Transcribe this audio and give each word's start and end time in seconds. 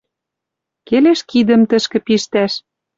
Келеш 0.87 1.19
кидӹм 1.29 1.61
тӹшкӹ 1.69 1.99
пиштӓш. 2.05 2.53